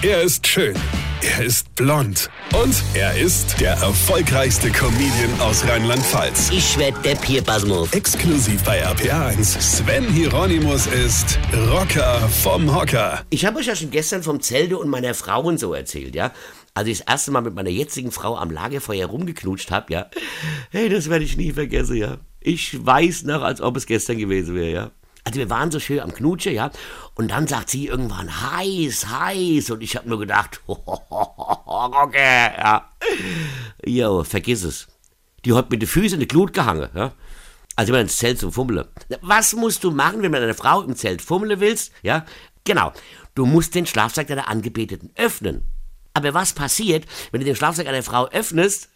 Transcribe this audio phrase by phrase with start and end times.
[0.00, 0.76] Er ist schön.
[1.22, 2.30] Er ist blond.
[2.54, 6.50] Und er ist der erfolgreichste Comedian aus Rheinland-Pfalz.
[6.52, 7.92] Ich werd der Pierpasmus.
[7.92, 9.60] Exklusiv bei RPA1.
[9.60, 11.36] Sven Hieronymus ist
[11.72, 13.24] Rocker vom Hocker.
[13.30, 16.30] Ich habe euch ja schon gestern vom Zelde und meiner Frau und so erzählt, ja.
[16.74, 20.06] Als ich das erste Mal mit meiner jetzigen Frau am Lagerfeuer rumgeknutscht habe, ja.
[20.70, 22.18] Hey, das werde ich nie vergessen, ja.
[22.38, 24.90] Ich weiß noch, als ob es gestern gewesen wäre, ja.
[25.28, 26.70] Also wir waren so schön am Knutsche, ja.
[27.14, 29.68] Und dann sagt sie irgendwann heiß, heiß.
[29.72, 32.90] Und ich habe nur gedacht, Rocker, ja.
[33.84, 34.86] Jo, vergiss es.
[35.44, 37.12] Die hat mit den Füßen in die Glut gehangen, ja.
[37.76, 38.86] Also immer ins Zelt zum Fummeln.
[39.20, 41.92] Was musst du machen, wenn du eine Frau im Zelt fummeln willst?
[42.00, 42.24] Ja,
[42.64, 42.94] genau.
[43.34, 45.62] Du musst den Schlafsack deiner Angebeteten öffnen.
[46.14, 48.88] Aber was passiert, wenn du den Schlafsack einer Frau öffnest?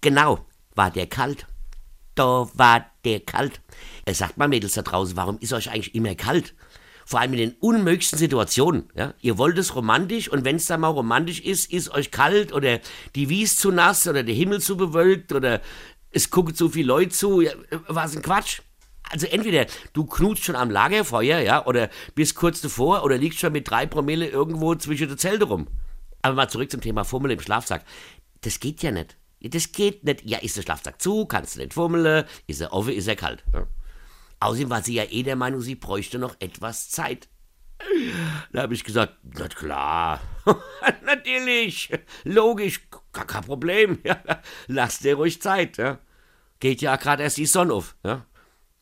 [0.00, 1.44] Genau, war der kalt.
[2.18, 3.60] Da war der kalt.
[4.04, 6.56] Er sagt mal, Mädels da draußen, warum ist euch eigentlich immer kalt?
[7.06, 8.90] Vor allem in den unmöglichsten Situationen.
[8.96, 9.14] Ja?
[9.20, 12.80] Ihr wollt es romantisch und wenn es dann mal romantisch ist, ist euch kalt oder
[13.14, 15.60] die Wies zu nass oder der Himmel zu bewölkt oder
[16.10, 17.40] es gucken zu viele Leute zu.
[17.40, 17.52] Ja,
[17.86, 18.62] was ein Quatsch.
[19.10, 23.52] Also entweder du knutst schon am Lagerfeuer, ja, oder bist kurz davor oder liegst schon
[23.52, 25.68] mit drei Promille irgendwo zwischen den Zelte rum.
[26.22, 27.84] Aber mal zurück zum Thema Fummel im Schlafsack.
[28.40, 29.16] Das geht ja nicht.
[29.40, 30.24] Das geht nicht.
[30.24, 33.44] Ja, ist der Schlafsack zu, kannst du nicht fummeln, ist er offen, ist er kalt.
[33.52, 33.66] Ja.
[34.40, 37.28] Außerdem war sie ja eh der Meinung, sie bräuchte noch etwas Zeit.
[38.52, 40.20] Da habe ich gesagt, na klar,
[41.04, 41.90] natürlich,
[42.24, 44.20] logisch, gar kein Problem, ja.
[44.66, 45.76] lass dir ruhig Zeit.
[45.76, 45.98] Ja.
[46.60, 47.96] Geht ja gerade erst die Sonne auf.
[48.04, 48.26] Ja,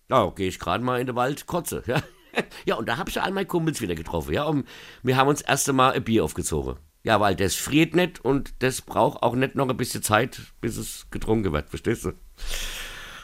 [0.08, 1.82] ja gehe ich gerade mal in den Wald, kotze.
[2.36, 4.34] Ja, ja und da habe ich all meine Kumpels wieder getroffen.
[4.34, 4.68] Ja, und
[5.02, 6.76] wir haben uns erst einmal ein Bier aufgezogen.
[7.06, 10.76] Ja, weil das friert nicht und das braucht auch nicht noch ein bisschen Zeit, bis
[10.76, 12.14] es getrunken wird, verstehst du?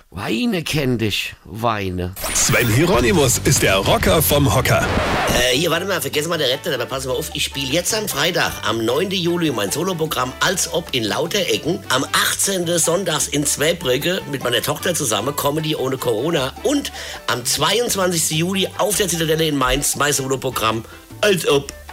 [0.08, 2.14] Weine kenn dich, Weine.
[2.32, 4.86] Sven Hieronymus ist der Rocker vom Hocker.
[5.34, 7.92] Äh, hier, warte mal, vergessen mal der Rette, aber pass mal auf, ich spiele jetzt
[7.92, 9.10] am Freitag, am 9.
[9.10, 11.80] Juli, mein Soloprogramm Als ob in lauter Ecken.
[11.88, 12.78] Am 18.
[12.78, 16.52] Sonntags in Zweibrücke mit meiner Tochter zusammen, Comedy ohne Corona.
[16.62, 16.92] Und
[17.26, 18.38] am 22.
[18.38, 20.84] Juli auf der Zitadelle in Mainz, mein Soloprogramm
[21.20, 21.72] Als ob.